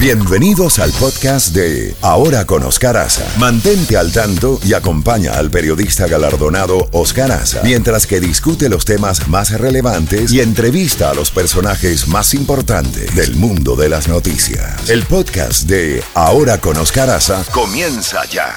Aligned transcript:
Bienvenidos 0.00 0.78
al 0.78 0.92
podcast 0.92 1.54
de 1.54 1.94
Ahora 2.00 2.46
con 2.46 2.62
Oscar 2.62 2.96
Aza. 2.96 3.38
Mantente 3.38 3.98
al 3.98 4.10
tanto 4.10 4.58
y 4.64 4.72
acompaña 4.72 5.32
al 5.34 5.50
periodista 5.50 6.06
galardonado 6.06 6.88
Oscar 6.92 7.30
Aza 7.30 7.60
mientras 7.64 8.06
que 8.06 8.18
discute 8.18 8.70
los 8.70 8.86
temas 8.86 9.28
más 9.28 9.50
relevantes 9.60 10.32
y 10.32 10.40
entrevista 10.40 11.10
a 11.10 11.14
los 11.14 11.30
personajes 11.30 12.08
más 12.08 12.32
importantes 12.32 13.14
del 13.14 13.36
mundo 13.36 13.76
de 13.76 13.90
las 13.90 14.08
noticias. 14.08 14.88
El 14.88 15.02
podcast 15.02 15.68
de 15.68 16.02
Ahora 16.14 16.56
con 16.56 16.78
Oscar 16.78 17.10
Aza 17.10 17.44
comienza 17.52 18.24
ya. 18.24 18.54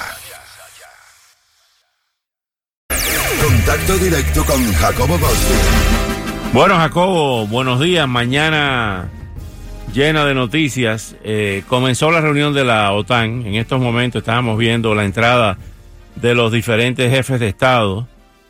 Contacto 3.46 3.98
directo 3.98 4.46
con 4.46 4.72
Jacobo 4.72 5.18
Goldstein. 5.18 6.54
Bueno, 6.54 6.76
Jacobo, 6.76 7.46
buenos 7.46 7.80
días. 7.80 8.08
Mañana 8.08 9.10
llena 9.94 10.26
de 10.26 10.34
noticias. 10.34 11.16
Eh, 11.24 11.62
comenzó 11.68 12.10
la 12.10 12.20
reunión 12.20 12.52
de 12.52 12.64
la 12.64 12.92
OTAN. 12.92 13.46
En 13.46 13.54
estos 13.54 13.80
momentos 13.80 14.20
estábamos 14.20 14.58
viendo 14.58 14.94
la 14.94 15.04
entrada 15.04 15.56
de 16.16 16.34
los 16.34 16.52
diferentes 16.52 17.10
jefes 17.10 17.40
de 17.40 17.48
Estado 17.48 18.06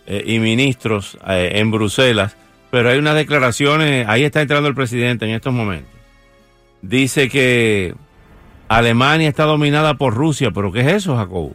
eh, 0.06 0.22
y 0.26 0.38
ministros 0.38 1.18
eh, 1.28 1.52
en 1.56 1.70
Bruselas. 1.70 2.36
Pero 2.70 2.88
hay 2.88 2.98
unas 2.98 3.14
declaraciones, 3.14 4.06
ahí 4.08 4.24
está 4.24 4.40
entrando 4.42 4.68
el 4.68 4.74
presidente 4.74 5.26
en 5.26 5.32
estos 5.32 5.52
momentos. 5.52 5.92
Dice 6.82 7.28
que 7.28 7.94
Alemania 8.68 9.28
está 9.28 9.44
dominada 9.44 9.94
por 9.94 10.14
Rusia, 10.14 10.50
pero 10.50 10.72
¿qué 10.72 10.80
es 10.80 10.88
eso, 10.88 11.16
Jacobo? 11.16 11.52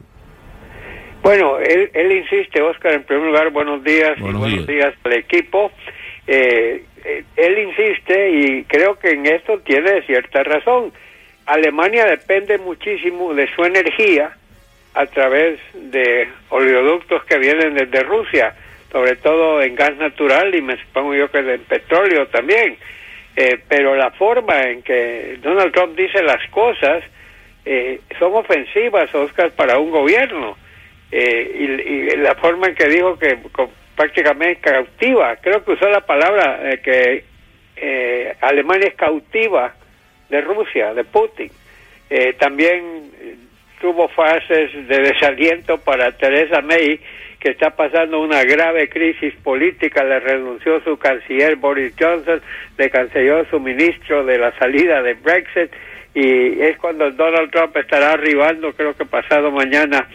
Bueno, 1.22 1.60
él, 1.60 1.92
él 1.94 2.12
insiste, 2.14 2.62
Oscar, 2.62 2.94
en 2.94 3.04
primer 3.04 3.28
lugar, 3.28 3.50
buenos 3.52 3.84
días 3.84 4.18
Buenos 4.20 4.38
y 4.38 4.40
buenos 4.40 4.68
días. 4.68 4.68
días 4.68 4.94
al 5.04 5.14
equipo. 5.14 5.72
Eh, 6.26 6.86
él 7.36 7.60
insiste 7.60 8.30
y 8.30 8.64
creo 8.66 8.98
que 8.98 9.12
en 9.12 9.26
esto 9.26 9.60
tiene 9.60 10.02
cierta 10.04 10.44
razón. 10.44 10.92
Alemania 11.46 12.06
depende 12.06 12.58
muchísimo 12.58 13.34
de 13.34 13.48
su 13.56 13.64
energía 13.64 14.32
a 14.94 15.06
través 15.06 15.60
de 15.74 16.28
oleoductos 16.50 17.24
que 17.26 17.38
vienen 17.38 17.74
desde 17.74 18.04
Rusia, 18.04 18.56
sobre 18.92 19.16
todo 19.16 19.62
en 19.62 19.76
gas 19.76 19.96
natural 19.98 20.54
y 20.54 20.62
me 20.62 20.78
supongo 20.78 21.16
yo 21.16 21.32
que 21.32 21.40
en 21.40 21.64
petróleo 21.64 22.28
también. 22.28 22.78
Eh, 23.36 23.60
pero 23.68 23.96
la 23.96 24.12
forma 24.12 24.62
en 24.64 24.82
que 24.82 25.38
Donald 25.42 25.72
Trump 25.72 25.96
dice 25.96 26.22
las 26.24 26.46
cosas 26.50 27.04
eh, 27.66 28.02
son 28.18 28.36
ofensivas, 28.36 29.14
Oscar, 29.14 29.52
para 29.52 29.80
un 29.80 29.92
gobierno. 29.92 30.58
Eh, 31.12 32.10
y, 32.14 32.18
la 32.18 32.36
forma 32.36 32.68
en 32.68 32.76
que 32.76 32.88
dijo 32.90 33.18
que 33.18 33.38
prácticamente 34.00 34.62
cautiva, 34.62 35.36
creo 35.42 35.62
que 35.66 35.74
usó 35.74 35.90
la 35.90 36.00
palabra 36.00 36.62
eh, 36.64 36.80
que 36.82 37.26
eh, 37.76 38.34
Alemania 38.40 38.88
es 38.88 38.94
cautiva 38.94 39.76
de 40.30 40.40
Rusia, 40.40 40.94
de 40.94 41.04
Putin. 41.04 41.52
Eh, 42.10 42.32
también 42.40 43.12
eh, 43.20 43.36
tuvo 43.82 44.08
fases 44.08 44.72
de 44.88 45.00
desaliento 45.00 45.80
para 45.80 46.14
Theresa 46.14 46.62
May, 46.62 47.02
que 47.42 47.52
está 47.52 47.72
pasando 47.72 48.22
una 48.22 48.42
grave 48.46 48.88
crisis 48.88 49.34
política, 49.44 50.02
le 50.06 50.22
renunció 50.22 50.82
su 50.86 50.98
canciller 50.98 51.58
Boris 51.58 51.94
Johnson, 52.00 52.42
le 52.78 52.90
canceló 52.90 53.44
su 53.50 53.60
ministro 53.60 54.24
de 54.24 54.38
la 54.38 54.58
salida 54.60 55.02
de 55.02 55.16
Brexit. 55.16 55.72
Y 56.14 56.62
es 56.62 56.78
cuando 56.78 57.12
Donald 57.12 57.52
Trump 57.52 57.76
estará 57.76 58.14
arribando, 58.14 58.72
creo 58.72 58.96
que 58.96 59.04
pasado 59.04 59.52
mañana 59.52 60.08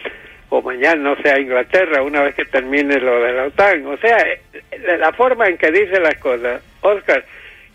o 0.49 0.61
mañana, 0.61 0.95
no 0.95 1.15
sé, 1.21 1.29
a 1.29 1.39
Inglaterra, 1.39 2.03
una 2.03 2.21
vez 2.21 2.35
que 2.35 2.45
termine 2.45 2.99
lo 2.99 3.21
de 3.21 3.33
la 3.33 3.45
OTAN. 3.45 3.85
O 3.87 3.97
sea, 3.97 4.17
eh, 4.17 4.39
la 4.97 5.11
forma 5.13 5.47
en 5.47 5.57
que 5.57 5.71
dice 5.71 5.99
las 5.99 6.15
cosas. 6.15 6.61
Oscar, 6.81 7.23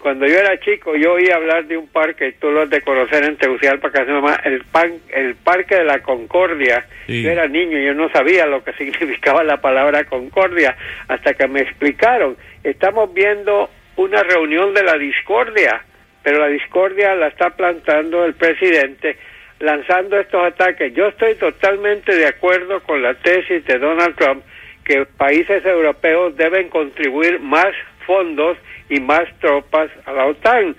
cuando 0.00 0.26
yo 0.26 0.38
era 0.38 0.58
chico, 0.60 0.96
yo 0.96 1.14
oí 1.14 1.30
hablar 1.30 1.66
de 1.66 1.76
un 1.76 1.88
parque, 1.88 2.28
y 2.28 2.32
tú 2.32 2.50
lo 2.50 2.62
has 2.62 2.70
de 2.70 2.80
conocer 2.80 3.24
en 3.24 3.36
Tegucigalpa, 3.36 3.91
que 3.91 3.98
se 3.98 4.10
llama 4.10 4.41
el, 4.44 4.64
pan, 4.64 4.94
el 5.10 5.34
Parque 5.34 5.76
de 5.76 5.84
la 5.84 6.00
Concordia. 6.00 6.86
Sí. 7.06 7.22
Yo 7.22 7.30
era 7.30 7.46
niño, 7.46 7.78
yo 7.78 7.94
no 7.94 8.08
sabía 8.10 8.46
lo 8.46 8.64
que 8.64 8.72
significaba 8.78 9.44
la 9.44 9.58
palabra 9.58 10.04
concordia, 10.04 10.76
hasta 11.08 11.34
que 11.34 11.47
me 11.48 11.60
explicaron. 11.60 12.36
Estamos 12.64 13.12
viendo 13.12 13.69
una 13.97 14.22
reunión 14.22 14.72
de 14.72 14.84
la 14.84 14.97
discordia, 14.97 15.82
pero 16.22 16.38
la 16.38 16.48
discordia 16.48 17.14
la 17.14 17.28
está 17.28 17.50
plantando 17.50 18.25
el 18.25 18.34
presidente 18.34 19.16
lanzando 19.60 20.19
estos 20.19 20.43
ataques. 20.43 20.93
Yo 20.94 21.09
estoy 21.09 21.37
totalmente 21.37 22.15
de 22.16 22.26
acuerdo 22.26 22.82
con 22.82 23.03
la 23.03 23.15
tesis 23.15 23.65
de 23.66 23.78
Donald 23.78 24.16
Trump 24.16 24.43
que 24.84 25.06
países 25.06 25.65
europeos 25.65 26.37
deben 26.37 26.69
contribuir 26.69 27.38
más 27.41 27.72
fondos 28.06 28.56
y 28.88 28.98
más 28.98 29.22
tropas 29.38 29.91
a 30.06 30.12
la 30.12 30.26
OTAN, 30.26 30.75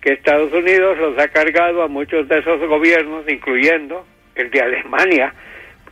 que 0.00 0.12
Estados 0.12 0.52
Unidos 0.52 0.98
los 0.98 1.18
ha 1.18 1.28
cargado 1.28 1.82
a 1.82 1.88
muchos 1.88 2.28
de 2.28 2.38
esos 2.38 2.60
gobiernos, 2.60 3.28
incluyendo 3.28 4.06
el 4.36 4.50
de 4.50 4.60
Alemania, 4.60 5.34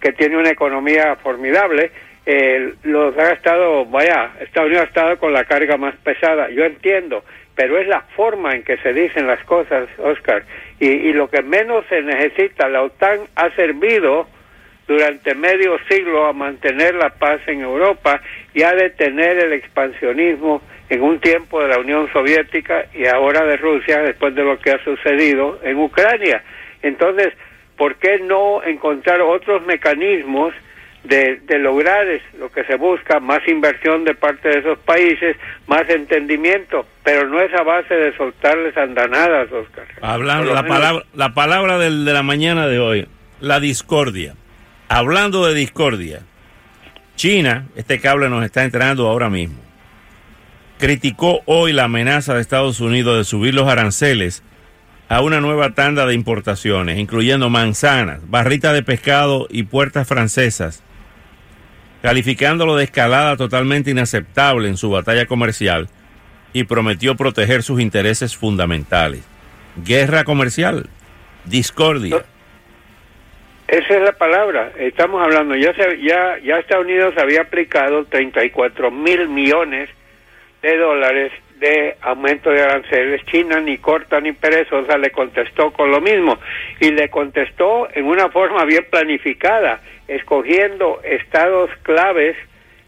que 0.01 0.13
tiene 0.13 0.37
una 0.37 0.51
economía 0.51 1.17
formidable, 1.17 1.91
eh, 2.27 2.75
los 2.83 3.17
ha 3.19 3.33
estado, 3.33 3.85
vaya, 3.87 4.33
Estados 4.41 4.69
Unidos 4.69 4.87
ha 4.87 4.89
estado 4.89 5.19
con 5.19 5.33
la 5.33 5.45
carga 5.45 5.77
más 5.77 5.95
pesada, 5.97 6.49
yo 6.51 6.65
entiendo, 6.65 7.25
pero 7.55 7.79
es 7.79 7.87
la 7.87 8.01
forma 8.17 8.55
en 8.55 8.63
que 8.63 8.77
se 8.79 8.93
dicen 8.93 9.27
las 9.27 9.43
cosas, 9.45 9.89
Oscar, 9.99 10.45
y, 10.81 10.89
y 10.89 11.13
lo 11.13 11.29
que 11.29 11.43
menos 11.43 11.85
se 11.89 12.03
necesita, 12.03 12.69
la 12.69 12.83
OTAN 12.83 13.21
ha 13.37 13.51
servido 13.51 14.27
durante 14.87 15.35
medio 15.35 15.79
siglo 15.89 16.27
a 16.27 16.33
mantener 16.33 16.95
la 16.95 17.11
paz 17.11 17.41
en 17.47 17.61
Europa 17.61 18.21
y 18.53 18.63
a 18.63 18.73
detener 18.73 19.39
el 19.39 19.53
expansionismo 19.53 20.63
en 20.89 21.03
un 21.03 21.19
tiempo 21.21 21.63
de 21.63 21.69
la 21.69 21.79
Unión 21.79 22.11
Soviética 22.13 22.87
y 22.95 23.07
ahora 23.07 23.45
de 23.45 23.57
Rusia 23.57 24.01
después 24.01 24.35
de 24.35 24.45
lo 24.45 24.59
que 24.59 24.73
ha 24.73 24.85
sucedido 24.85 25.59
en 25.63 25.79
Ucrania. 25.79 26.43
Entonces, 26.83 27.33
¿por 27.77 27.97
qué 27.97 28.19
no 28.19 28.63
encontrar 28.63 29.23
otros 29.23 29.65
mecanismos 29.65 30.53
de, 31.05 31.41
de 31.47 31.59
lograr 31.59 32.07
es 32.09 32.23
lo 32.39 32.51
que 32.51 32.65
se 32.65 32.77
busca, 32.77 33.21
más 33.21 33.47
inversión 33.47 34.05
de 34.05 34.15
parte 34.15 34.49
de 34.49 34.59
esos 34.61 34.79
países, 34.81 35.37
más 35.67 35.89
entendimiento, 35.89 36.87
pero 37.05 37.29
no 37.29 37.41
es 37.41 37.53
a 37.55 37.63
base 37.63 37.95
de 37.95 38.17
soltarles 38.17 38.77
andanadas, 38.77 39.51
Oscar. 39.53 39.87
Hablando, 40.01 40.55
la 40.55 40.63
menos- 40.63 40.77
palabra, 40.79 41.05
la 41.15 41.35
palabra 41.35 41.79
del- 41.79 42.05
de 42.05 42.13
la 42.13 42.23
mañana 42.23 42.67
de 42.67 42.79
hoy, 42.79 43.07
la 43.41 43.61
discordia. 43.61 44.35
Hablando 44.89 45.47
de 45.47 45.55
discordia, 45.55 46.21
China, 47.17 47.67
este 47.77 48.01
cable 48.01 48.29
nos 48.29 48.45
está 48.45 48.65
entrando 48.65 49.09
ahora 49.09 49.29
mismo, 49.31 49.59
criticó 50.79 51.41
hoy 51.47 51.73
la 51.73 51.85
amenaza 51.85 52.35
de 52.35 52.41
Estados 52.41 52.81
Unidos 52.81 53.17
de 53.19 53.25
subir 53.25 53.55
los 53.55 53.69
aranceles 53.69 54.43
a 55.09 55.21
una 55.21 55.41
nueva 55.41 55.75
tanda 55.75 56.07
de 56.07 56.15
importaciones, 56.15 56.99
incluyendo 56.99 57.51
manzanas, 57.51 58.21
barritas 58.29 58.73
de 58.73 58.83
pescado 58.83 59.47
y 59.51 59.65
puertas 59.65 60.09
francesas, 60.09 60.83
calificándolo 62.05 62.77
de 62.77 62.85
escalada 62.85 63.35
totalmente 63.39 63.91
inaceptable 63.91 64.69
en 64.69 64.77
su 64.77 64.91
batalla 64.91 65.25
comercial 65.25 65.89
y 66.53 66.65
prometió 66.65 67.17
proteger 67.17 67.63
sus 67.63 67.81
intereses 67.81 68.37
fundamentales. 68.37 69.27
Guerra 69.83 70.25
comercial, 70.25 70.91
discordia. 71.47 72.23
Esa 73.67 73.95
es 73.95 74.03
la 74.03 74.13
palabra. 74.13 74.71
Estamos 74.79 75.23
hablando, 75.23 75.57
ya, 75.57 75.73
se, 75.73 75.99
ya, 76.03 76.37
ya 76.45 76.59
Estados 76.59 76.85
Unidos 76.85 77.15
había 77.17 77.41
aplicado 77.41 78.05
34 78.05 78.91
mil 78.91 79.27
millones 79.31 79.89
de 80.61 80.77
dólares 80.77 81.33
de 81.65 81.97
aumento 82.03 82.51
de 82.51 82.63
aranceles. 82.63 83.25
China 83.25 83.59
ni 83.61 83.79
corta 83.79 84.21
ni 84.21 84.33
perezosa 84.33 84.99
le 84.99 85.11
contestó 85.11 85.73
con 85.73 85.91
lo 85.91 86.01
mismo 86.01 86.39
y 86.79 86.91
le 86.91 87.09
contestó 87.09 87.89
en 87.95 88.05
una 88.05 88.29
forma 88.29 88.65
bien 88.65 88.85
planificada, 88.91 89.81
escogiendo 90.07 91.01
estados 91.03 91.71
claves 91.83 92.37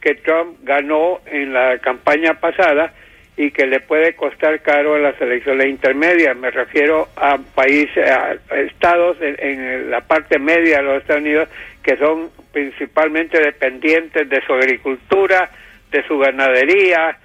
que 0.01 0.15
Trump 0.17 0.59
ganó 0.63 1.21
en 1.27 1.55
la 1.55 1.79
campaña 1.79 2.35
pasada 2.35 2.93
y 3.39 3.51
que 3.51 3.67
le 3.67 3.81
puede 3.81 4.15
costar 4.15 4.61
caro 4.61 4.97
en 4.97 5.05
las 5.05 5.19
elecciones 5.21 5.69
intermedias. 5.69 6.37
Me 6.37 6.51
refiero 6.51 7.09
a 7.17 7.39
países, 7.39 8.07
estados 8.51 9.17
en 9.21 9.91
la 9.91 10.03
parte 10.03 10.39
media 10.39 10.79
de 10.79 10.83
los 10.83 11.01
Estados 11.01 11.23
Unidos 11.23 11.49
que 11.83 11.97
son 11.97 12.31
principalmente 12.53 13.41
dependientes 13.41 14.29
de 14.29 14.43
su 14.45 14.53
agricultura, 14.53 15.51
de 15.91 16.07
su 16.07 16.19
ganadería 16.19 17.19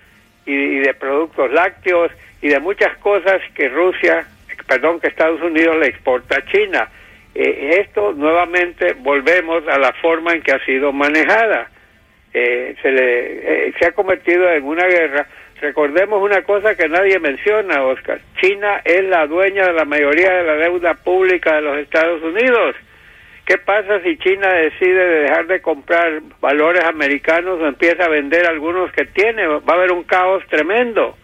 y, 0.46 0.80
de 0.80 0.94
productos 0.94 1.52
lácteos 1.52 2.12
y 2.42 2.50
de 2.50 2.60
muchas 2.60 2.98
cosas 2.98 3.42
que 3.54 3.70
Rusia, 3.70 4.26
perdón, 4.68 5.00
que 5.00 5.08
Estados 5.08 5.42
Unidos 5.42 5.78
le 5.78 5.88
exporta 5.88 6.38
a 6.38 6.46
China. 6.46 6.90
Eh, 7.34 7.80
esto 7.82 8.14
nuevamente 8.14 8.94
volvemos 9.00 9.68
a 9.68 9.78
la 9.78 9.94
forma 9.94 10.34
en 10.34 10.42
que 10.42 10.52
ha 10.52 10.66
sido 10.66 10.92
manejada. 10.92 11.70
Eh, 12.34 12.76
se, 12.82 12.92
le, 12.92 13.68
eh, 13.68 13.74
se 13.78 13.86
ha 13.86 13.92
convertido 13.92 14.50
en 14.50 14.64
una 14.64 14.86
guerra. 14.86 15.28
Recordemos 15.62 16.22
una 16.24 16.42
cosa 16.42 16.76
que 16.76 16.90
nadie 16.90 17.20
menciona, 17.20 17.84
Oscar. 17.84 18.20
China 18.42 18.82
es 18.84 19.04
la 19.04 19.28
dueña 19.28 19.68
de 19.68 19.74
la 19.74 19.86
mayoría 19.86 20.32
de 20.34 20.44
la 20.44 20.56
deuda 20.56 20.96
pública 20.96 21.56
de 21.56 21.62
los 21.62 21.78
Estados 21.78 22.24
Unidos. 22.24 22.76
¿Qué 23.46 23.58
pasa 23.58 24.02
si 24.02 24.18
China 24.18 24.48
decide 24.54 25.06
de 25.06 25.20
dejar 25.24 25.48
de 25.48 25.62
comprar 25.62 26.22
valores 26.40 26.84
americanos 26.86 27.60
o 27.60 27.68
empieza 27.68 28.06
a 28.06 28.10
vender 28.10 28.46
algunos 28.46 28.92
que 28.92 29.06
tiene? 29.06 29.46
Va 29.48 29.62
a 29.66 29.74
haber 29.74 29.92
un 29.92 30.04
caos 30.04 30.44
tremendo. 30.48 31.18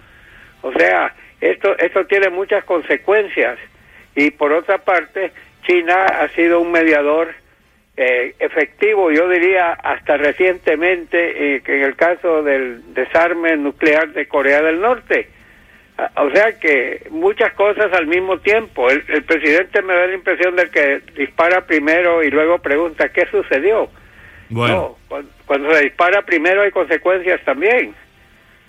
O 0.62 0.72
sea, 0.74 1.14
esto 1.40 1.78
esto 1.78 2.06
tiene 2.08 2.30
muchas 2.30 2.64
consecuencias 2.64 3.60
Y 4.16 4.32
por 4.32 4.52
otra 4.52 4.80
parte, 4.80 5.32
China 5.64 6.06
ha 6.06 6.28
sido 6.30 6.60
un 6.60 6.72
mediador 6.72 7.36
eh, 7.96 8.36
efectivo, 8.40 9.12
yo 9.12 9.28
diría 9.28 9.74
hasta 9.74 10.18
recientemente, 10.18 11.56
eh, 11.56 11.62
en 11.66 11.84
el 11.84 11.96
caso 11.96 12.44
del 12.44 12.94
desarme 12.94 13.58
nuclear 13.58 14.10
de 14.10 14.28
Corea 14.28 14.62
del 14.62 14.80
Norte. 14.80 15.30
O 16.18 16.30
sea 16.32 16.52
que 16.60 17.08
muchas 17.10 17.54
cosas 17.54 17.92
al 17.94 18.06
mismo 18.08 18.38
tiempo. 18.40 18.90
El, 18.90 19.04
el 19.08 19.24
presidente 19.24 19.82
me 19.82 19.94
da 19.96 20.06
la 20.08 20.14
impresión 20.14 20.56
de 20.56 20.70
que 20.70 21.02
dispara 21.18 21.66
primero 21.66 22.24
y 22.24 22.30
luego 22.30 22.60
pregunta 22.60 23.10
qué 23.10 23.26
sucedió. 23.32 23.90
Bueno, 24.50 24.76
No, 24.76 24.98
cuando, 25.08 25.30
cuando 25.46 25.74
se 25.74 25.82
dispara 25.84 26.22
primero 26.22 26.62
hay 26.62 26.72
consecuencias 26.72 27.42
también. 27.44 27.96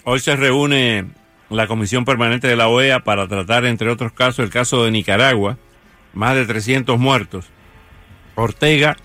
hoy 0.04 0.20
se 0.20 0.36
reúne 0.36 1.04
la 1.50 1.66
Comisión 1.66 2.04
Permanente 2.04 2.48
de 2.48 2.56
la 2.56 2.68
OEA 2.68 3.00
para 3.00 3.28
tratar, 3.28 3.64
entre 3.66 3.90
otros 3.90 4.12
casos, 4.12 4.38
el 4.44 4.50
caso 4.50 4.84
de 4.84 4.90
Nicaragua, 4.90 5.56
más 6.14 6.34
de 6.34 6.46
300 6.46 6.98
muertos. 6.98 7.50
Ortega 8.34 8.96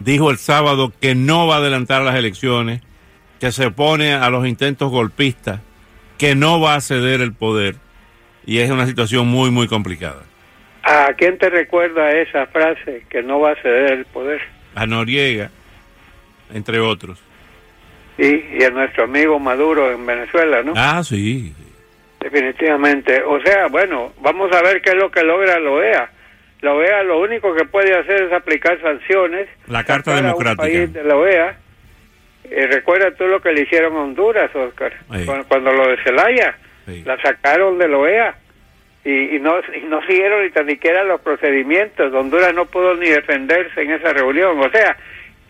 dijo 0.00 0.30
el 0.30 0.38
sábado 0.38 0.92
que 1.00 1.14
no 1.14 1.46
va 1.46 1.56
a 1.56 1.58
adelantar 1.58 2.02
las 2.02 2.16
elecciones, 2.16 2.80
que 3.40 3.52
se 3.52 3.66
opone 3.66 4.12
a 4.14 4.28
los 4.30 4.46
intentos 4.46 4.90
golpistas, 4.90 5.60
que 6.18 6.34
no 6.34 6.60
va 6.60 6.76
a 6.76 6.80
ceder 6.80 7.20
el 7.20 7.32
poder. 7.32 7.76
Y 8.46 8.58
es 8.58 8.70
una 8.70 8.86
situación 8.86 9.26
muy, 9.26 9.50
muy 9.50 9.68
complicada. 9.68 10.22
¿A 10.82 11.12
quién 11.16 11.38
te 11.38 11.48
recuerda 11.48 12.10
esa 12.12 12.46
frase 12.46 13.04
que 13.08 13.22
no 13.22 13.40
va 13.40 13.52
a 13.52 13.56
ceder 13.56 13.92
el 13.92 14.04
poder? 14.04 14.40
A 14.74 14.86
Noriega, 14.86 15.50
entre 16.52 16.78
otros. 16.78 17.22
Sí, 18.18 18.44
y 18.58 18.62
a 18.62 18.70
nuestro 18.70 19.04
amigo 19.04 19.38
Maduro 19.38 19.90
en 19.90 20.04
Venezuela, 20.04 20.62
¿no? 20.62 20.74
Ah, 20.76 21.02
sí. 21.02 21.54
Definitivamente. 22.20 23.22
O 23.22 23.40
sea, 23.40 23.66
bueno, 23.68 24.12
vamos 24.20 24.52
a 24.52 24.62
ver 24.62 24.82
qué 24.82 24.90
es 24.90 24.96
lo 24.96 25.10
que 25.10 25.22
logra 25.22 25.58
la 25.58 25.70
OEA. 25.70 26.10
La 26.60 26.72
OEA 26.72 27.02
lo 27.02 27.20
único 27.20 27.54
que 27.54 27.64
puede 27.64 27.98
hacer 27.98 28.22
es 28.22 28.32
aplicar 28.32 28.80
sanciones. 28.80 29.48
La 29.66 29.84
Carta 29.84 30.12
a 30.12 30.22
Democrática. 30.22 30.62
Un 30.62 30.68
país 30.68 30.92
de 30.92 31.04
la 31.04 31.16
OEA. 31.16 31.58
Eh, 32.50 32.66
recuerda 32.70 33.10
tú 33.12 33.26
lo 33.26 33.40
que 33.40 33.52
le 33.52 33.62
hicieron 33.62 33.96
a 33.96 34.00
Honduras, 34.02 34.54
Oscar, 34.54 34.92
Sí. 35.12 35.24
cuando, 35.26 35.48
cuando 35.48 35.72
lo 35.72 35.88
de 35.88 35.96
Zelaya. 36.02 36.56
Sí. 36.86 37.02
La 37.04 37.20
sacaron 37.22 37.78
de 37.78 37.88
la 37.88 37.96
OEA. 37.98 38.34
Y, 39.04 39.36
y 39.36 39.38
no, 39.38 39.56
y 39.74 39.80
no 39.82 40.00
siguieron 40.06 40.42
ni 40.44 40.50
tan 40.50 40.66
siquiera 40.68 41.04
los 41.04 41.20
procedimientos. 41.20 42.12
Honduras 42.14 42.54
no 42.54 42.66
pudo 42.66 42.94
ni 42.96 43.08
defenderse 43.08 43.82
en 43.82 43.92
esa 43.92 44.12
reunión. 44.12 44.58
O 44.60 44.70
sea, 44.70 44.96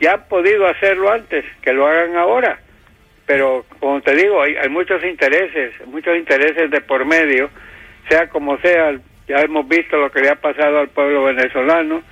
ya 0.00 0.14
han 0.14 0.28
podido 0.28 0.66
hacerlo 0.66 1.10
antes, 1.12 1.44
que 1.62 1.72
lo 1.72 1.86
hagan 1.86 2.16
ahora. 2.16 2.58
Pero, 3.26 3.64
como 3.80 4.00
te 4.02 4.14
digo, 4.14 4.42
hay, 4.42 4.56
hay 4.56 4.68
muchos 4.68 5.02
intereses, 5.04 5.72
muchos 5.86 6.16
intereses 6.16 6.70
de 6.70 6.80
por 6.82 7.04
medio, 7.06 7.48
sea 8.08 8.28
como 8.28 8.58
sea, 8.58 8.92
ya 9.26 9.36
hemos 9.38 9.66
visto 9.66 9.96
lo 9.96 10.10
que 10.10 10.20
le 10.20 10.28
ha 10.30 10.34
pasado 10.34 10.80
al 10.80 10.88
pueblo 10.88 11.24
venezolano, 11.24 12.02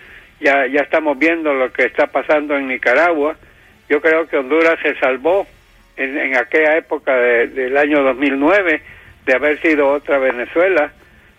ya, 0.40 0.66
ya 0.68 0.80
estamos 0.80 1.18
viendo 1.18 1.52
lo 1.52 1.70
que 1.72 1.84
está 1.84 2.06
pasando 2.06 2.56
en 2.56 2.68
Nicaragua. 2.68 3.36
Yo 3.92 4.00
creo 4.00 4.26
que 4.26 4.38
Honduras 4.38 4.78
se 4.82 4.94
salvó 4.94 5.46
en, 5.98 6.16
en 6.16 6.34
aquella 6.34 6.78
época 6.78 7.14
de- 7.14 7.48
del 7.48 7.76
año 7.76 8.02
2009 8.02 8.80
de 9.26 9.34
haber 9.34 9.60
sido 9.60 9.86
otra 9.90 10.16
Venezuela. 10.16 10.90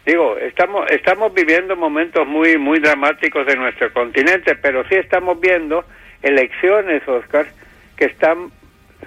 Digo, 0.05 0.37
estamos 0.37 0.85
estamos 0.91 1.33
viviendo 1.33 1.75
momentos 1.75 2.27
muy 2.27 2.59
muy 2.59 2.77
dramáticos 2.77 3.47
en 3.47 3.57
nuestro 3.59 3.91
continente, 3.91 4.53
pero 4.53 4.87
sí 4.87 4.93
estamos 4.93 5.39
viendo 5.41 5.83
elecciones, 6.21 7.01
Oscar, 7.07 7.47
que 7.97 8.05
están 8.05 8.51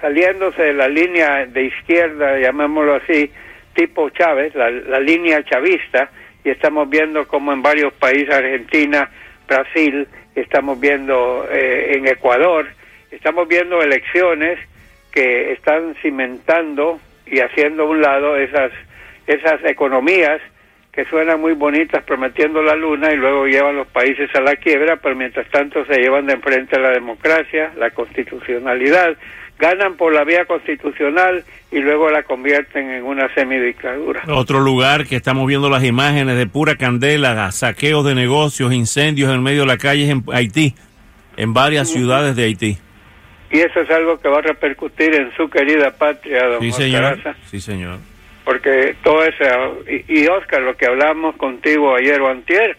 saliéndose 0.01 0.61
de 0.63 0.73
la 0.73 0.89
línea 0.89 1.45
de 1.45 1.63
izquierda, 1.67 2.37
llamémoslo 2.39 2.95
así, 2.95 3.31
tipo 3.75 4.09
Chávez, 4.09 4.53
la, 4.55 4.69
la 4.69 4.99
línea 4.99 5.41
chavista, 5.45 6.09
y 6.43 6.49
estamos 6.49 6.89
viendo 6.89 7.25
como 7.29 7.53
en 7.53 7.61
varios 7.61 7.93
países, 7.93 8.29
Argentina, 8.29 9.09
Brasil, 9.47 10.05
estamos 10.35 10.77
viendo 10.81 11.47
eh, 11.49 11.93
en 11.95 12.07
Ecuador, 12.09 12.67
estamos 13.17 13.47
viendo 13.47 13.81
elecciones 13.81 14.59
que 15.11 15.51
están 15.51 15.95
cimentando 16.01 16.99
y 17.25 17.39
haciendo 17.39 17.83
a 17.83 17.85
un 17.87 18.01
lado 18.01 18.37
esas 18.37 18.71
esas 19.25 19.63
economías 19.65 20.39
que 20.91 21.05
suenan 21.05 21.39
muy 21.39 21.53
bonitas 21.53 22.03
prometiendo 22.03 22.61
la 22.63 22.75
luna 22.75 23.11
y 23.13 23.17
luego 23.17 23.45
llevan 23.45 23.75
los 23.75 23.87
países 23.87 24.33
a 24.35 24.41
la 24.41 24.55
quiebra, 24.55 24.97
pero 24.97 25.15
mientras 25.15 25.47
tanto 25.49 25.85
se 25.85 25.99
llevan 25.99 26.25
de 26.25 26.33
enfrente 26.33 26.79
la 26.79 26.89
democracia, 26.89 27.71
la 27.77 27.91
constitucionalidad, 27.91 29.15
ganan 29.59 29.95
por 29.95 30.13
la 30.13 30.23
vía 30.23 30.45
constitucional 30.45 31.43
y 31.71 31.79
luego 31.79 32.09
la 32.09 32.23
convierten 32.23 32.89
en 32.89 33.03
una 33.03 33.31
semidictadura. 33.35 34.23
Otro 34.27 34.59
lugar 34.59 35.05
que 35.05 35.15
estamos 35.15 35.45
viendo 35.45 35.69
las 35.69 35.83
imágenes 35.83 36.37
de 36.37 36.47
pura 36.47 36.75
candela, 36.75 37.51
saqueos 37.51 38.05
de 38.05 38.15
negocios, 38.15 38.73
incendios 38.73 39.31
en 39.31 39.43
medio 39.43 39.61
de 39.61 39.67
la 39.67 39.77
calle 39.77 40.05
es 40.05 40.09
en 40.09 40.23
Haití, 40.31 40.73
en 41.35 41.53
varias 41.53 41.89
ciudades 41.89 42.35
de 42.35 42.43
Haití. 42.45 42.77
Y 43.49 43.59
eso 43.59 43.79
es 43.81 43.89
algo 43.89 44.19
que 44.19 44.27
va 44.27 44.39
a 44.39 44.41
repercutir 44.41 45.15
en 45.15 45.33
su 45.35 45.49
querida 45.49 45.91
patria, 45.91 46.45
don 46.47 46.61
Sí, 46.61 46.71
señor. 46.71 47.17
Sí, 47.45 47.61
señor. 47.61 47.99
porque 48.43 48.95
todo 49.03 49.23
eso, 49.23 49.83
y, 49.89 50.21
y 50.21 50.27
Oscar, 50.27 50.61
lo 50.61 50.75
que 50.75 50.85
hablamos 50.85 51.35
contigo 51.37 51.95
ayer 51.95 52.19
o 52.21 52.29
antier, 52.29 52.77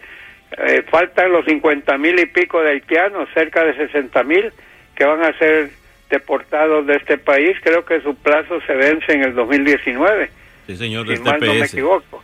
eh, 0.57 0.83
faltan 0.89 1.31
los 1.31 1.45
50 1.45 1.97
mil 1.97 2.19
y 2.19 2.25
pico 2.27 2.61
de 2.61 2.71
haitianos, 2.71 3.29
cerca 3.33 3.63
de 3.63 3.75
60 3.75 4.23
mil, 4.23 4.51
que 4.95 5.05
van 5.05 5.23
a 5.23 5.37
ser 5.37 5.69
deportados 6.09 6.85
de 6.87 6.95
este 6.95 7.17
país. 7.17 7.55
Creo 7.63 7.85
que 7.85 8.01
su 8.01 8.15
plazo 8.15 8.59
se 8.67 8.73
vence 8.73 9.11
en 9.13 9.23
el 9.23 9.33
2019, 9.35 10.29
Sí, 10.67 10.75
señor, 10.77 11.07
si 11.07 11.21
mal 11.23 11.39
no 11.39 11.53
me 11.53 11.65
equivoco. 11.65 12.23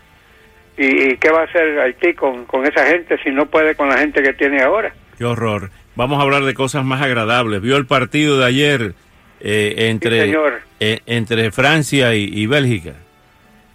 ¿Y, 0.78 1.14
y 1.14 1.18
qué 1.18 1.30
va 1.32 1.42
a 1.42 1.46
hacer 1.46 1.80
Haití 1.80 2.14
con, 2.14 2.46
con 2.46 2.66
esa 2.66 2.86
gente 2.86 3.18
si 3.24 3.30
no 3.32 3.46
puede 3.48 3.76
con 3.76 3.90
la 3.90 3.98
gente 3.98 4.22
que 4.22 4.34
tiene 4.34 4.62
ahora? 4.62 4.94
Qué 5.18 5.24
horror. 5.26 5.72
Vamos 5.96 6.20
a 6.20 6.24
hablar 6.24 6.44
de 6.44 6.54
cosas 6.54 6.84
más 6.84 7.02
agradables. 7.02 7.62
¿Vio 7.62 7.78
el 7.78 7.86
partido 7.86 8.38
de 8.40 8.46
ayer 8.46 8.94
eh, 9.40 9.76
entre, 9.90 10.36
eh, 10.80 11.00
entre 11.06 11.52
Francia 11.52 12.14
y, 12.16 12.24
y 12.32 12.48
Bélgica? 12.48 12.94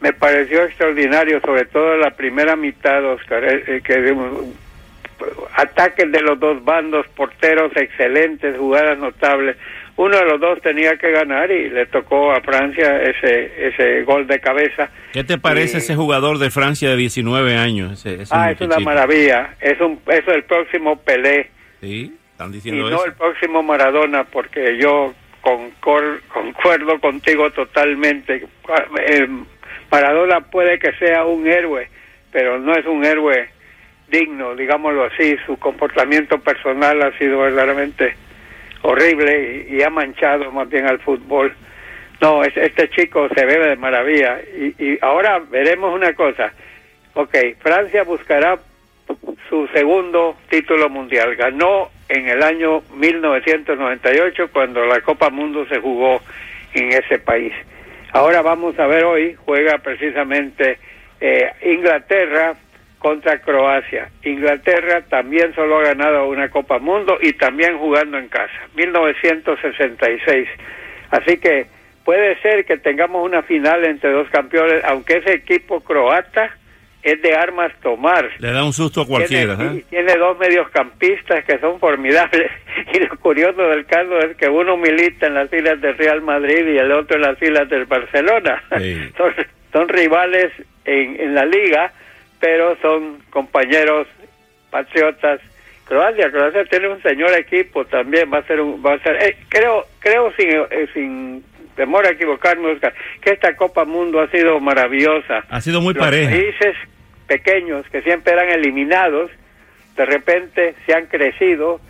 Me 0.01 0.13
pareció 0.13 0.65
extraordinario, 0.65 1.41
sobre 1.41 1.65
todo 1.67 1.97
la 1.97 2.11
primera 2.11 2.57
mitad, 2.57 3.05
Oscar, 3.05 3.45
eh, 3.45 3.65
eh, 3.67 3.81
que 3.85 4.15
ataques 5.55 6.11
de 6.11 6.21
los 6.23 6.39
dos 6.41 6.65
bandos, 6.65 7.07
porteros 7.09 7.73
excelentes, 7.77 8.57
jugadas 8.57 8.99
notables. 8.99 9.57
Uno 9.97 10.17
de 10.17 10.25
los 10.25 10.41
dos 10.41 10.61
tenía 10.63 10.97
que 10.97 11.11
ganar 11.11 11.51
y 11.51 11.69
le 11.69 11.85
tocó 11.87 12.33
a 12.33 12.41
Francia 12.41 13.03
ese 13.03 13.69
ese 13.69 14.03
gol 14.05 14.27
de 14.27 14.41
cabeza. 14.41 14.89
¿Qué 15.13 15.25
te 15.25 15.37
parece 15.37 15.77
Y- 15.77 15.81
ese 15.81 15.95
jugador 15.97 16.39
de 16.39 16.51
Francia 16.51 16.89
de 16.89 16.97
19 16.97 17.57
años? 17.57 17.93
Ese, 17.93 18.23
ese 18.23 18.33
Ah, 18.35 18.51
es 18.53 18.61
una 18.63 18.79
maravilla. 18.79 19.55
Es 19.61 19.79
un 19.81 20.01
es 20.07 20.27
el 20.29 20.45
próximo 20.45 20.99
Pelé 21.03 21.51
Sí, 21.81 22.17
están 22.33 22.51
y 22.51 22.55
diciendo 22.55 22.91
no 22.91 22.97
eso. 22.97 23.07
el 23.07 23.15
próximo 23.15 23.63
Maradona, 23.63 24.25
porque 24.25 24.77
yo 24.79 25.13
concor- 25.43 26.21
concuerdo 26.29 26.99
contigo 27.01 27.51
totalmente. 27.51 28.47
Eh, 29.07 29.29
Maradona 29.91 30.41
puede 30.41 30.79
que 30.79 30.93
sea 30.95 31.25
un 31.25 31.47
héroe, 31.47 31.89
pero 32.31 32.59
no 32.59 32.75
es 32.75 32.87
un 32.87 33.05
héroe 33.05 33.49
digno, 34.09 34.55
digámoslo 34.55 35.05
así. 35.05 35.37
Su 35.47 35.57
comportamiento 35.59 36.39
personal 36.41 37.01
ha 37.03 37.17
sido 37.19 37.39
verdaderamente 37.41 38.15
horrible 38.83 39.67
y, 39.69 39.77
y 39.77 39.83
ha 39.83 39.91
manchado 39.91 40.51
más 40.53 40.69
bien 40.69 40.87
al 40.87 40.99
fútbol. 41.01 41.55
No, 42.21 42.43
es- 42.45 42.57
este 42.57 42.89
chico 42.91 43.29
se 43.35 43.45
ve 43.47 43.59
de 43.59 43.77
maravilla. 43.77 44.41
Y, 44.55 44.75
y 44.85 44.99
ahora 45.01 45.39
veremos 45.39 45.95
una 45.95 46.13
cosa. 46.13 46.53
Ok, 47.15 47.35
Francia 47.61 48.03
buscará 48.05 48.59
su 49.51 49.67
segundo 49.75 50.37
título 50.49 50.89
mundial. 50.89 51.35
Ganó 51.35 51.91
en 52.09 52.29
el 52.29 52.43
año 52.43 52.83
1998 52.95 54.49
cuando 54.53 54.87
la 54.87 55.01
Copa 55.01 55.29
Mundo 55.29 55.67
se 55.67 55.81
jugó 55.81 56.23
en 56.73 56.93
ese 56.93 57.19
país. 57.19 57.53
Ahora 58.13 58.43
vamos 58.43 58.79
a 58.79 58.87
ver 58.87 59.05
hoy, 59.05 59.37
juega 59.45 59.79
precisamente 59.79 60.79
eh, 61.21 61.51
Inglaterra 61.63 62.55
contra 62.99 63.41
Croacia. 63.41 64.11
Inglaterra 64.23 65.03
también 65.09 65.53
solo 65.55 65.79
ha 65.79 65.83
ganado 65.83 66.29
una 66.29 66.49
Copa 66.49 66.79
Mundo 66.79 67.19
y 67.21 67.33
también 67.33 67.77
jugando 67.77 68.19
en 68.19 68.29
casa, 68.29 68.55
1966. 68.77 70.49
Así 71.11 71.39
que 71.39 71.67
puede 72.05 72.41
ser 72.41 72.65
que 72.65 72.77
tengamos 72.77 73.27
una 73.27 73.43
final 73.43 73.85
entre 73.85 74.13
dos 74.13 74.29
campeones, 74.31 74.85
aunque 74.85 75.19
ese 75.19 75.33
equipo 75.33 75.81
croata 75.81 76.57
es 77.03 77.23
de 77.23 77.35
armas 77.35 77.73
tomar. 77.83 78.29
Le 78.39 78.53
da 78.53 78.65
un 78.65 78.73
susto 78.73 79.03
a 79.03 79.07
cualquiera. 79.07 79.57
Tiene, 79.57 79.79
¿eh? 79.79 79.85
tiene 79.89 80.15
dos 80.17 80.39
mediocampistas 80.39 81.45
que 81.45 81.59
son 81.59 81.79
formidables. 81.79 82.51
Y 82.95 82.99
lo 83.01 83.17
curioso 83.19 83.61
del 83.63 83.85
caso 83.85 84.19
es 84.21 84.37
que 84.37 84.49
uno 84.49 84.77
milita 84.77 85.27
en 85.27 85.35
las 85.35 85.51
filas 85.51 85.81
del 85.81 85.99
Real 85.99 86.23
Madrid 86.23 86.67
y 86.67 86.79
el 86.79 86.91
otro 86.93 87.17
en 87.17 87.23
las 87.23 87.39
filas 87.39 87.69
del 87.69 87.85
Barcelona. 87.85 88.63
Sí. 88.79 89.11
Son, 89.17 89.35
son 89.73 89.89
rivales 89.89 90.53
en, 90.85 91.21
en 91.21 91.35
la 91.35 91.45
liga, 91.45 91.93
pero 92.41 92.77
son 92.81 93.19
compañeros 93.31 94.09
patriotas. 94.71 95.41
Croacia, 95.85 96.31
Croacia 96.31 96.65
tiene 96.65 96.89
un 96.89 97.03
señor 97.03 97.33
equipo 97.35 97.85
también, 97.85 98.33
va 98.33 98.39
a 98.39 98.47
ser 98.47 98.61
un, 98.61 98.85
va 98.85 98.95
a 98.95 98.99
ser, 99.01 99.17
eh, 99.23 99.37
creo, 99.49 99.87
creo 99.99 100.33
sin, 100.37 100.49
eh, 100.49 100.89
sin 100.95 101.45
temor 101.81 102.07
a 102.07 102.11
equivocarme, 102.11 102.73
Oscar, 102.73 102.93
que 103.23 103.31
esta 103.31 103.57
Copa 103.57 103.87
Mundo 103.87 104.21
ha 104.21 104.29
sido 104.29 104.61
maravillosa. 104.61 105.47
Ha 105.49 105.63
sido 105.63 105.81
muy 105.81 105.95
Los 105.95 106.05
pareja. 106.05 106.29
países 106.31 106.77
pequeños 107.27 107.87
que 107.91 108.03
siempre 108.03 108.35
eran 108.35 108.51
eliminados, 108.51 109.31
de 109.97 110.05
repente 110.05 110.75
se 110.85 110.93
han 110.93 111.07
crecido 111.07 111.81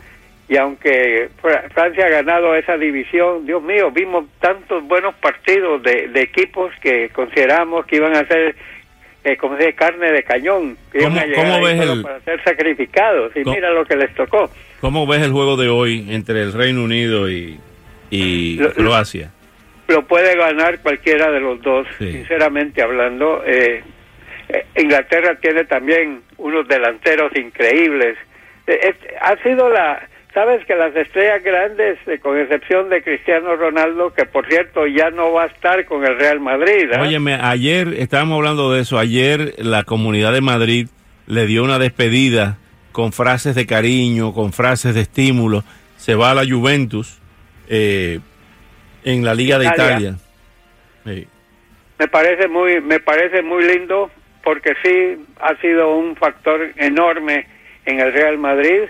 y 0.49 0.57
aunque 0.57 1.29
Francia 1.75 2.07
ha 2.07 2.09
ganado 2.09 2.55
esa 2.55 2.77
división, 2.77 3.47
Dios 3.47 3.61
mío, 3.65 3.91
vimos 3.91 4.27
tantos 4.39 4.87
buenos 4.87 5.13
partidos 5.17 5.83
de, 5.83 6.09
equipos 6.23 6.73
que 6.81 7.09
consideramos 7.09 7.85
que 7.87 7.97
iban 7.97 8.15
a 8.15 8.25
ser, 8.29 8.55
eh, 9.25 9.37
como 9.39 9.57
se 9.57 9.65
dice, 9.65 9.75
carne 9.75 10.13
de 10.13 10.23
cañón, 10.23 10.77
que 10.93 10.99
iban 10.99 11.19
a 11.19 11.27
llegar 11.27 12.03
para 12.03 12.21
ser 12.21 12.45
sacrificados 12.45 13.33
y 13.35 13.41
mira 13.41 13.73
lo 13.73 13.85
que 13.85 13.97
les 13.97 14.15
tocó. 14.15 14.51
¿Cómo 14.81 15.05
ves 15.05 15.23
el 15.23 15.33
juego 15.33 15.57
de 15.57 15.69
hoy 15.69 16.07
entre 16.11 16.43
el 16.43 16.53
Reino 16.53 16.85
Unido 16.85 17.29
y, 17.29 17.59
y 18.09 18.59
Croacia? 18.59 19.33
Lo 19.91 20.07
puede 20.07 20.37
ganar 20.37 20.81
cualquiera 20.81 21.31
de 21.31 21.41
los 21.41 21.61
dos, 21.63 21.87
sinceramente 21.99 22.83
hablando. 22.83 23.43
Eh, 23.45 23.83
eh, 24.49 24.67
Inglaterra 24.77 25.39
tiene 25.41 25.65
también 25.65 26.23
unos 26.39 26.67
delanteros 26.69 27.33
increíbles. 27.37 28.17
ha 29.21 29.37
sido 29.43 29.69
la 29.69 30.09
Sabes 30.33 30.65
que 30.65 30.77
las 30.77 30.95
estrellas 30.95 31.43
grandes, 31.43 31.99
eh, 32.07 32.21
con 32.21 32.39
excepción 32.39 32.89
de 32.89 33.03
Cristiano 33.03 33.57
Ronaldo, 33.57 34.13
que 34.15 34.27
por 34.27 34.47
cierto 34.47 34.87
ya 34.87 35.11
no 35.11 35.33
va 35.33 35.45
a 35.45 35.47
estar 35.47 35.85
con 35.87 36.05
el 36.05 36.19
Real 36.19 36.39
Madrid. 36.39 36.89
¿eh? 36.93 37.01
Óyeme, 37.01 37.35
ayer 37.35 37.95
estábamos 37.99 38.37
hablando 38.37 38.73
de 38.73 38.83
eso. 38.83 38.99
Ayer 38.99 39.55
la 39.59 39.83
comunidad 39.83 40.33
de 40.33 40.41
Madrid 40.41 40.87
le 41.27 41.47
dio 41.47 41.65
una 41.65 41.81
despedida 41.81 42.59
con 42.93 43.13
frases 43.13 43.57
de 43.57 43.67
cariño, 43.67 44.33
con 44.33 44.53
frases 44.53 44.95
de 44.95 45.01
estímulo. 45.01 45.65
Se 45.97 46.15
va 46.15 46.31
a 46.31 46.35
la 46.35 46.49
Juventus 46.49 47.21
eh, 47.69 48.21
en 49.05 49.25
la 49.25 49.35
Liga 49.35 49.59
de 49.59 49.67
Italia. 49.67 50.15
Me 51.05 52.09
parece 52.09 52.49
muy, 52.49 52.81
me 52.81 53.01
parece 53.01 53.43
muy 53.43 53.65
lindo 53.65 54.11
porque 54.43 54.73
sí 54.83 55.25
ha 55.41 55.55
sido 55.61 55.95
un 55.97 56.17
factor 56.17 56.71
enorme 56.77 57.47
en 57.85 58.01
el 58.01 58.13
Real 58.13 58.39
Madrid 58.39 58.89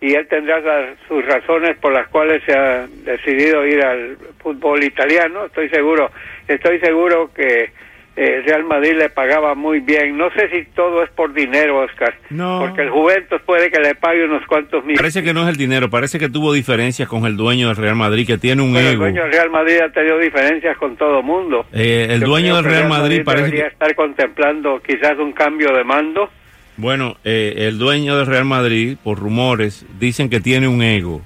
y 0.00 0.14
él 0.14 0.26
tendrá 0.28 0.60
sus 1.08 1.24
razones 1.24 1.76
por 1.78 1.92
las 1.92 2.08
cuales 2.08 2.42
se 2.44 2.52
ha 2.52 2.86
decidido 3.04 3.66
ir 3.66 3.84
al 3.84 4.16
fútbol 4.38 4.82
italiano. 4.84 5.46
Estoy 5.46 5.68
seguro, 5.68 6.10
estoy 6.46 6.78
seguro 6.80 7.32
que 7.34 7.70
eh, 8.18 8.42
Real 8.44 8.64
Madrid 8.64 8.94
le 8.98 9.10
pagaba 9.10 9.54
muy 9.54 9.80
bien. 9.80 10.16
No 10.16 10.30
sé 10.32 10.48
si 10.50 10.64
todo 10.74 11.04
es 11.04 11.10
por 11.10 11.32
dinero, 11.32 11.78
Oscar. 11.84 12.14
No. 12.30 12.60
Porque 12.60 12.82
el 12.82 12.90
Juventus 12.90 13.40
puede 13.46 13.70
que 13.70 13.78
le 13.80 13.94
pague 13.94 14.24
unos 14.24 14.44
cuantos 14.46 14.82
millones. 14.82 15.00
Parece 15.00 15.22
que 15.22 15.32
no 15.32 15.42
es 15.42 15.48
el 15.48 15.56
dinero, 15.56 15.88
parece 15.88 16.18
que 16.18 16.28
tuvo 16.28 16.52
diferencias 16.52 17.08
con 17.08 17.26
el 17.26 17.36
dueño 17.36 17.68
del 17.68 17.76
Real 17.76 17.96
Madrid, 17.96 18.26
que 18.26 18.38
tiene 18.38 18.62
un 18.62 18.76
ego. 18.76 18.90
El 18.90 18.98
dueño 18.98 19.22
del 19.22 19.32
Real 19.32 19.50
Madrid 19.50 19.80
ha 19.80 19.92
tenido 19.92 20.18
diferencias 20.18 20.76
con 20.78 20.96
todo 20.96 21.22
mundo. 21.22 21.66
Eh, 21.72 22.08
el 22.10 22.20
dueño 22.20 22.56
del 22.56 22.64
Real, 22.64 22.88
Madrid, 22.88 23.22
parece 23.24 23.52
que... 23.52 23.66
estar 23.66 23.94
contemplando 23.94 24.80
quizás 24.84 25.16
un 25.18 25.32
cambio 25.32 25.72
de 25.72 25.84
mando 25.84 26.30
bueno, 26.78 27.16
eh, 27.24 27.66
el 27.66 27.76
dueño 27.76 28.16
del 28.16 28.26
Real 28.26 28.44
Madrid, 28.44 28.96
por 29.02 29.18
rumores, 29.18 29.84
dicen 29.98 30.30
que 30.30 30.40
tiene 30.40 30.68
un 30.68 30.80
ego. 30.80 31.22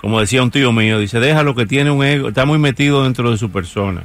Como 0.00 0.20
decía 0.20 0.44
un 0.44 0.52
tío 0.52 0.70
mío, 0.70 1.00
dice, 1.00 1.18
déjalo 1.18 1.56
que 1.56 1.66
tiene 1.66 1.90
un 1.90 2.04
ego, 2.04 2.28
está 2.28 2.44
muy 2.44 2.58
metido 2.58 3.02
dentro 3.02 3.32
de 3.32 3.36
su 3.36 3.50
persona. 3.50 4.04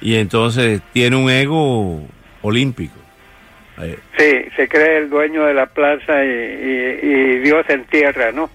Y 0.00 0.16
entonces 0.16 0.80
tiene 0.92 1.16
un 1.16 1.30
ego 1.30 2.02
olímpico. 2.42 2.94
Eh, 3.82 3.98
sí, 4.18 4.50
se 4.56 4.68
cree 4.68 4.98
el 4.98 5.10
dueño 5.10 5.44
de 5.44 5.54
la 5.54 5.66
plaza 5.66 6.24
y, 6.24 7.38
Dios 7.38 7.64
en 7.68 7.84
tierra, 7.84 8.32
¿no? 8.32 8.50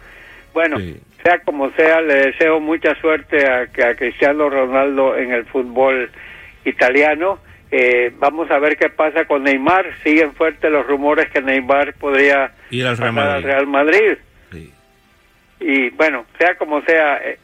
Bueno, 0.53 0.77
sea 1.23 1.39
como 1.39 1.71
sea, 1.71 2.01
le 2.01 2.27
deseo 2.27 2.59
mucha 2.59 2.95
suerte 3.01 3.45
a, 3.47 3.61
a 3.61 3.95
Cristiano 3.95 4.49
Ronaldo 4.49 5.17
en 5.17 5.31
el 5.31 5.45
fútbol 5.45 6.09
italiano 6.63 7.39
eh, 7.71 8.13
vamos 8.19 8.49
a 8.51 8.59
ver 8.59 8.77
qué 8.77 8.89
pasa 8.89 9.25
con 9.25 9.43
Neymar. 9.43 9.85
Siguen 10.01 10.33
fuertes 10.33 10.71
los 10.71 10.87
rumores 10.87 11.29
que 11.29 11.41
Neymar 11.41 11.93
podría 11.95 12.51
ir 12.69 12.85
al 12.85 12.97
Real 12.97 13.13
Madrid. 13.13 13.45
Real 13.45 13.67
Madrid. 13.67 14.17
Y 15.59 15.89
bueno, 15.91 16.25
sea 16.37 16.55
como 16.55 16.81
sea, 16.83 17.17
eh, 17.17 17.31
eh, 17.31 17.37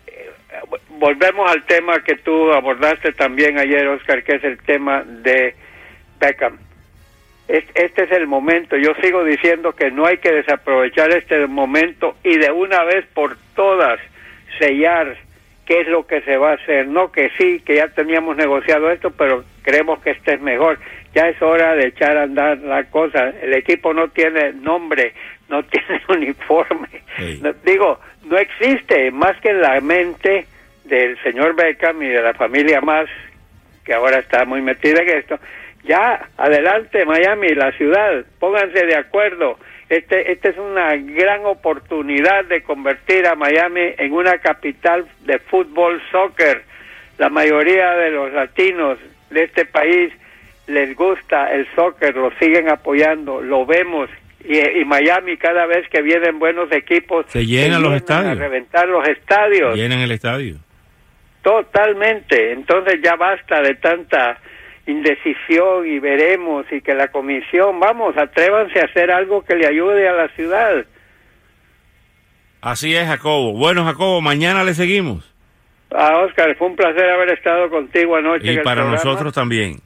volvemos 1.02 1.52
al 1.52 1.64
tema 1.64 2.04
que 2.04 2.16
tú 2.16 2.54
abordaste 2.54 3.12
también 3.14 3.58
ayer, 3.58 3.88
Oscar, 3.88 4.24
que 4.24 4.36
es 4.36 4.44
el 4.44 4.60
tema 4.60 5.04
de 5.04 5.56
Beckham. 6.20 6.60
Este 7.48 8.04
es 8.04 8.12
el 8.12 8.28
momento. 8.28 8.78
Yo 8.78 8.94
sigo 9.02 9.24
diciendo 9.26 9.74
que 9.74 9.90
no 9.90 10.06
hay 10.06 10.20
que 10.20 10.32
desaprovechar 10.32 11.12
este 11.12 11.48
momento 11.48 12.16
y 12.24 12.38
de 12.38 12.52
una 12.52 12.84
vez 12.84 13.04
por 13.14 13.36
todas 13.56 14.00
sellar 14.60 15.18
qué 15.66 15.82
es 15.82 15.88
lo 15.88 16.06
que 16.06 16.22
se 16.22 16.38
va 16.38 16.52
a 16.52 16.56
hacer. 16.56 16.88
No 16.88 17.12
que 17.12 17.32
sí, 17.38 17.62
que 17.66 17.78
ya 17.78 17.88
teníamos 17.88 18.38
negociado 18.38 18.92
esto, 18.92 19.10
pero 19.10 19.44
creemos 19.64 20.02
que 20.02 20.12
este 20.12 20.36
es 20.36 20.42
mejor. 20.42 20.78
Ya 21.16 21.28
es 21.28 21.42
hora 21.42 21.74
de 21.74 21.88
echar 21.88 22.16
a 22.16 22.24
andar 22.24 22.60
la 22.60 22.84
cosa. 22.86 23.34
El 23.42 23.56
equipo 23.56 23.92
no 23.92 24.10
tiene 24.10 24.54
nombre, 24.54 25.14
no 25.50 25.64
tiene 25.66 26.00
uniforme. 26.10 26.90
digo, 27.66 28.00
no 28.24 28.38
existe 28.38 29.10
más 29.10 29.36
que 29.42 29.50
en 29.50 29.62
la 29.62 29.82
mente 29.82 30.46
del 30.86 31.22
señor 31.24 31.56
Beckham 31.56 32.02
y 32.02 32.10
de 32.10 32.22
la 32.22 32.34
familia 32.34 32.82
más, 32.82 33.08
que 33.86 33.94
ahora 33.94 34.20
está 34.20 34.46
muy 34.46 34.62
metida 34.62 35.02
en 35.02 35.10
esto. 35.10 35.40
Ya, 35.84 36.30
adelante 36.38 37.06
Miami, 37.06 37.50
la 37.56 37.72
ciudad, 37.74 38.24
pónganse 38.40 38.86
de 38.86 38.96
acuerdo 38.96 39.58
este, 39.92 40.32
esta 40.32 40.48
es 40.48 40.58
una 40.58 40.96
gran 40.96 41.46
oportunidad 41.46 42.46
de 42.46 42.64
convertir 42.64 43.28
a 43.28 43.36
Miami 43.36 43.94
en 43.98 44.14
una 44.14 44.38
capital 44.38 45.06
de 45.26 45.38
fútbol, 45.38 46.02
soccer. 46.10 46.64
La 47.18 47.28
mayoría 47.28 47.92
de 47.96 48.10
los 48.10 48.32
latinos 48.32 49.00
de 49.32 49.44
este 49.44 49.66
país 49.66 50.14
les 50.68 50.96
gusta 50.96 51.52
el 51.52 51.68
soccer, 51.76 52.16
lo 52.16 52.32
siguen 52.40 52.70
apoyando, 52.70 53.42
lo 53.42 53.66
vemos. 53.66 54.10
Y, 54.46 54.86
Miami 54.86 55.36
cada 55.36 55.66
vez 55.66 55.90
que 55.90 56.02
vienen 56.02 56.40
buenos 56.40 56.72
equipos 56.72 57.26
se 57.28 57.46
llenan 57.46 57.82
los 57.82 57.94
estadios, 57.94 58.32
a 58.32 58.36
reventar 58.36 58.88
los 58.88 59.06
estadios, 59.06 59.76
llenan 59.76 60.00
el 60.00 60.12
estadio. 60.12 60.56
Totalmente. 61.42 62.52
Entonces 62.52 63.00
ya 63.04 63.16
basta 63.16 63.62
de 63.62 63.76
tanta 63.76 64.40
indecisión 64.86 65.88
y 65.88 66.00
veremos 66.00 66.66
y 66.72 66.82
que 66.82 66.94
la 66.94 67.08
comisión, 67.10 67.80
vamos, 67.80 68.18
atrévanse 68.18 68.80
a 68.80 68.86
hacer 68.86 69.12
algo 69.12 69.44
que 69.44 69.56
le 69.56 69.68
ayude 69.68 70.08
a 70.08 70.14
la 70.14 70.28
ciudad. 70.30 70.86
Así 72.62 72.96
es, 72.96 73.08
Jacobo. 73.08 73.54
Bueno, 73.54 73.84
Jacobo, 73.86 74.22
mañana 74.22 74.64
le 74.64 74.74
seguimos. 74.74 75.28
Ah, 75.94 76.20
Oscar, 76.20 76.56
fue 76.58 76.68
un 76.68 76.76
placer 76.76 77.10
haber 77.10 77.32
estado 77.32 77.70
contigo 77.70 78.16
anoche. 78.16 78.54
Y 78.54 78.58
para 78.60 78.86
nosotros 78.86 79.34
también. 79.34 79.78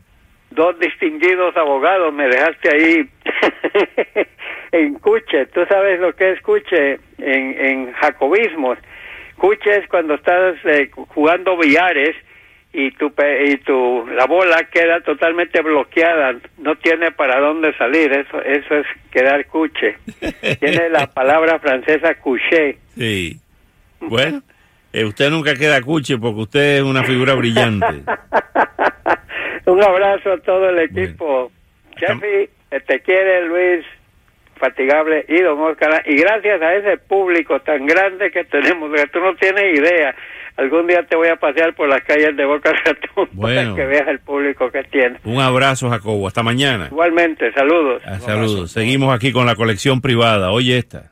Dos 0.51 0.77
distinguidos 0.79 1.55
abogados, 1.57 2.13
me 2.13 2.27
dejaste 2.27 2.69
ahí 2.69 3.09
en 4.71 4.93
Cuche. 4.95 5.47
Tú 5.47 5.65
sabes 5.67 5.99
lo 5.99 6.13
que 6.15 6.33
es 6.33 6.41
Cuche 6.41 6.99
en, 7.17 7.65
en 7.65 7.93
jacobismos. 7.93 8.77
Cuche 9.37 9.77
es 9.77 9.87
cuando 9.89 10.15
estás 10.15 10.55
eh, 10.65 10.89
jugando 11.09 11.57
billares 11.57 12.15
y 12.73 12.91
tu 12.91 13.13
y 13.45 13.57
tu 13.57 14.05
la 14.07 14.25
bola 14.25 14.63
queda 14.71 14.99
totalmente 15.01 15.61
bloqueada, 15.61 16.35
no 16.57 16.75
tiene 16.75 17.11
para 17.11 17.39
dónde 17.39 17.73
salir, 17.77 18.11
eso 18.11 18.41
eso 18.41 18.75
es 18.75 18.85
quedar 19.11 19.45
cuche. 19.47 19.97
tiene 20.59 20.89
la 20.89 21.07
palabra 21.07 21.59
francesa 21.59 22.15
couché. 22.15 22.77
Sí. 22.95 23.39
Bueno, 24.01 24.41
eh, 24.91 25.05
usted 25.05 25.29
nunca 25.29 25.55
queda 25.55 25.81
cuche 25.81 26.17
porque 26.17 26.41
usted 26.41 26.77
es 26.77 26.83
una 26.83 27.03
figura 27.03 27.33
brillante. 27.33 28.03
Un 29.65 29.83
abrazo 29.83 30.33
a 30.33 30.37
todo 30.37 30.69
el 30.69 30.79
equipo. 30.79 31.51
Jeffy, 31.97 32.49
te 32.85 32.99
quiere 33.01 33.47
Luis, 33.47 33.85
fatigable 34.55 35.25
y 35.27 35.41
don 35.41 35.59
Oscar. 35.61 36.03
Y 36.05 36.15
gracias 36.17 36.61
a 36.61 36.73
ese 36.75 36.97
público 36.97 37.59
tan 37.61 37.85
grande 37.85 38.31
que 38.31 38.43
tenemos, 38.45 38.91
que 38.93 39.07
tú 39.07 39.19
no 39.19 39.35
tienes 39.35 39.79
idea 39.79 40.15
algún 40.57 40.87
día 40.87 41.05
te 41.07 41.15
voy 41.15 41.27
a 41.27 41.35
pasear 41.35 41.75
por 41.75 41.87
las 41.87 42.01
calles 42.03 42.35
de 42.35 42.45
Boca 42.45 42.71
Ratón 42.85 43.27
para 43.39 43.75
que 43.75 43.85
veas 43.85 44.07
el 44.07 44.19
público 44.19 44.71
que 44.71 44.83
tiene. 44.83 45.19
Un 45.23 45.39
abrazo, 45.39 45.89
Jacobo. 45.89 46.27
Hasta 46.27 46.43
mañana. 46.43 46.87
Igualmente, 46.91 47.51
saludos. 47.53 48.01
Ah, 48.05 48.19
saludos. 48.19 48.71
Seguimos 48.71 49.13
aquí 49.13 49.31
con 49.31 49.45
la 49.45 49.55
colección 49.55 50.01
privada. 50.01 50.51
Oye 50.51 50.77
esta. 50.77 51.11